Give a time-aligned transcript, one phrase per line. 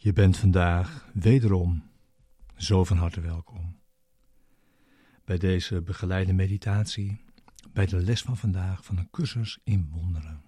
[0.00, 1.90] Je bent vandaag wederom
[2.56, 3.78] zo van harte welkom
[5.24, 7.24] bij deze begeleide meditatie,
[7.72, 10.42] bij de les van vandaag van een cursus in wonderen.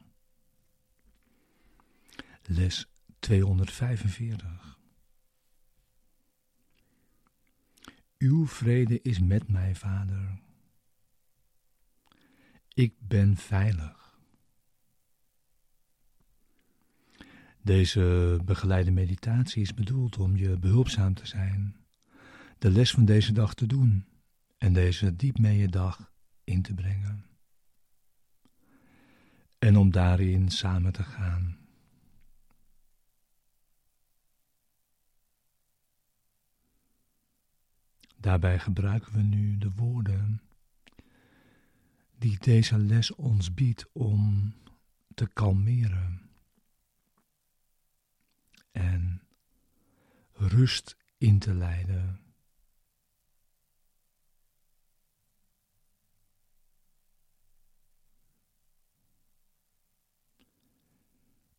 [2.42, 2.86] Les
[3.18, 4.78] 245.
[8.18, 10.40] Uw vrede is met mij, Vader.
[12.74, 14.09] Ik ben veilig.
[17.62, 21.76] Deze begeleide meditatie is bedoeld om je behulpzaam te zijn,
[22.58, 24.04] de les van deze dag te doen
[24.58, 26.12] en deze diep mee dag
[26.44, 27.24] in te brengen.
[29.58, 31.58] En om daarin samen te gaan.
[38.16, 40.42] Daarbij gebruiken we nu de woorden
[42.18, 44.54] die deze les ons biedt om
[45.14, 46.29] te kalmeren
[50.32, 52.20] rust in te leiden.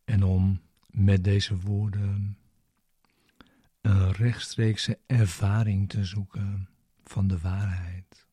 [0.03, 2.37] En om met deze woorden
[3.81, 6.69] een rechtstreekse ervaring te zoeken
[7.03, 8.27] van de waarheid.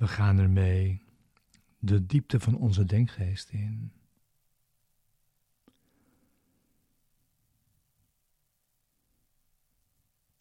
[0.00, 1.02] We gaan ermee
[1.78, 3.92] de diepte van onze denkgeest in.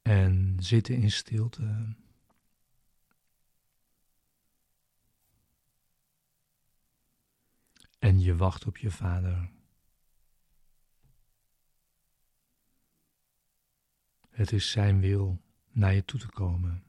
[0.02, 1.96] En zitten in stilte.
[8.00, 9.52] En je wacht op je vader.
[14.30, 16.89] Het is zijn wil naar je toe te komen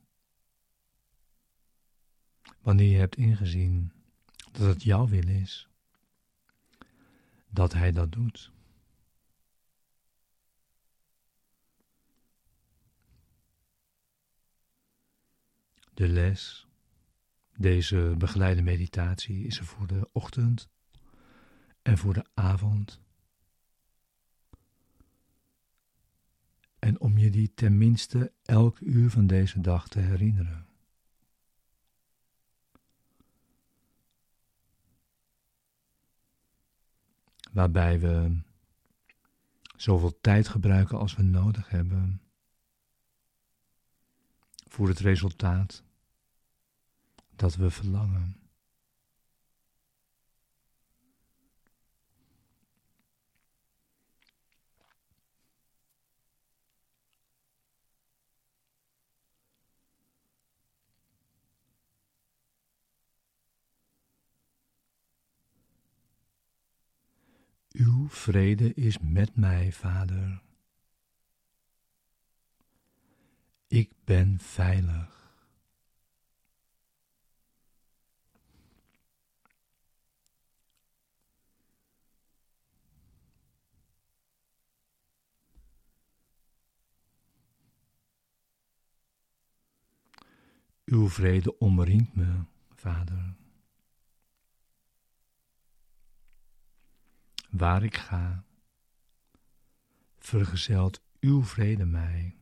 [2.60, 3.92] wanneer je hebt ingezien
[4.52, 5.68] dat het jouw wil is,
[7.48, 8.52] dat Hij dat doet.
[15.94, 16.66] De les,
[17.56, 20.68] deze begeleide meditatie, is er voor de ochtend
[21.82, 23.00] en voor de avond.
[26.78, 30.69] En om je die tenminste elk uur van deze dag te herinneren.
[37.50, 38.40] Waarbij we
[39.76, 42.22] zoveel tijd gebruiken als we nodig hebben
[44.68, 45.82] voor het resultaat
[47.36, 48.39] dat we verlangen.
[67.80, 70.42] Uw vrede is met mij, Vader.
[73.66, 75.34] Ik ben veilig.
[90.84, 93.39] Uw vrede omringt me, Vader.
[97.50, 98.44] Waar ik ga,
[100.18, 102.34] vergezelt uw vrede mij.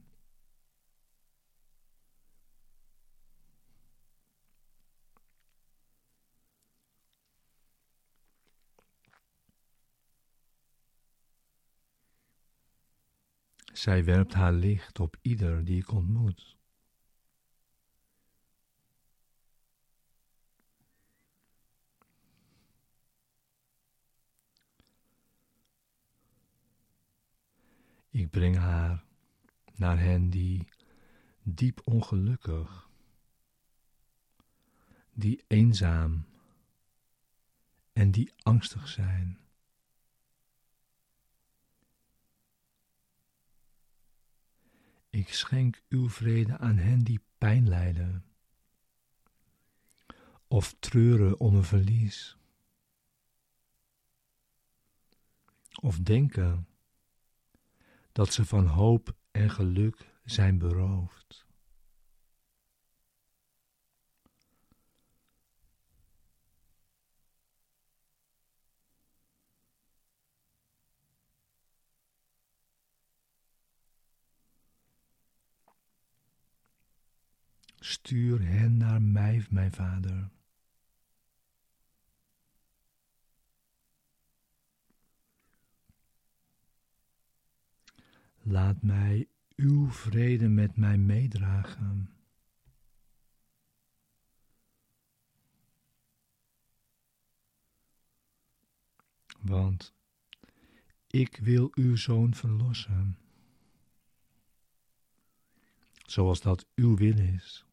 [13.73, 16.58] Zij werpt haar licht op ieder die ik ontmoet.
[28.19, 29.05] Ik breng haar
[29.75, 30.69] naar hen die
[31.43, 32.89] diep ongelukkig,
[35.13, 36.27] die eenzaam
[37.93, 39.39] en die angstig zijn.
[45.11, 48.25] Ik schenk uw vrede aan hen die pijn lijden
[50.49, 52.37] of treuren om een verlies.
[55.81, 56.67] Of denken
[58.19, 61.47] dat ze van hoop en geluk zijn beroofd.
[77.79, 80.38] Stuur hen naar mij, mijn vader.
[88.51, 92.11] Laat mij uw vrede met mij meedragen.
[99.41, 99.95] Want
[101.07, 103.19] ik wil uw zoon verlossen,
[106.07, 107.67] zoals dat uw wil is,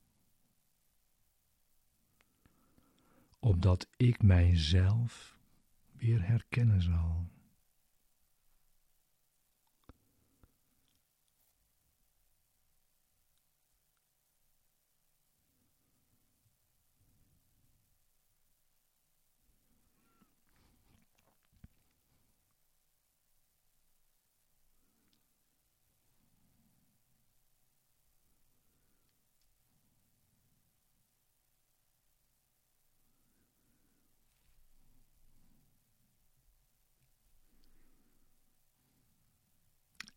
[3.39, 5.37] opdat ik mijzelf
[5.91, 7.33] weer herkennen zal.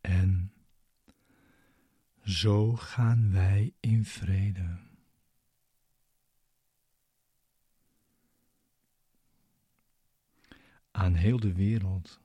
[0.01, 0.53] En
[2.29, 4.79] zo gaan wij in vrede.
[10.91, 12.21] Aan heel de wereld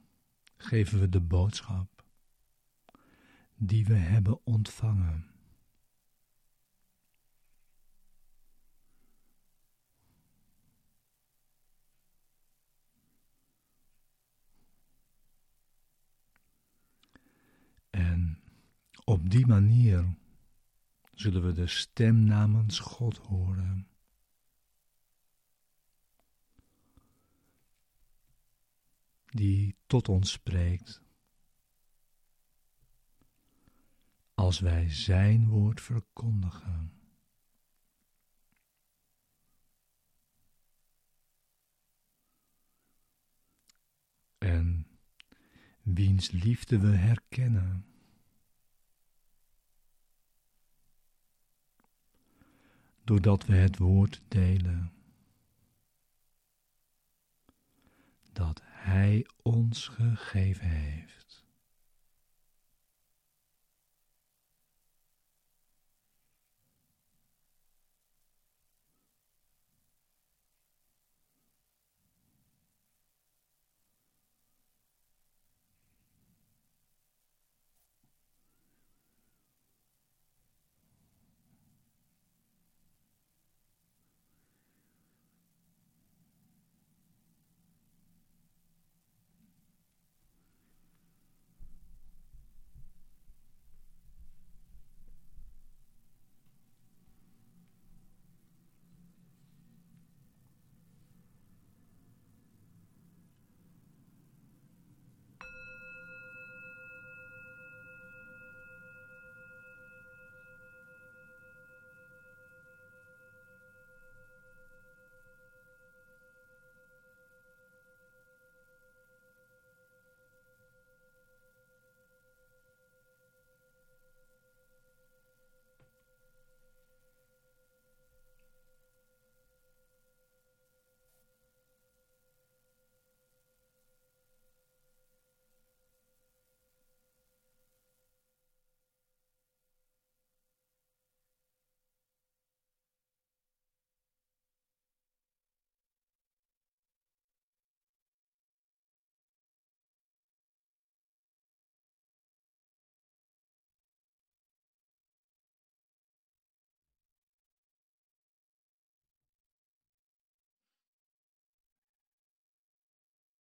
[0.57, 2.05] geven we de boodschap
[3.55, 5.31] die we hebben ontvangen.
[17.89, 18.43] En
[19.05, 20.15] op die manier
[21.13, 23.87] zullen we de stem namens God horen.
[29.25, 31.01] Die tot ons spreekt.
[34.33, 36.91] Als wij Zijn woord verkondigen.
[44.37, 44.87] En
[45.81, 47.92] wiens liefde we herkennen.
[53.03, 54.91] Doordat we het woord delen
[58.33, 61.22] dat Hij ons gegeven heeft.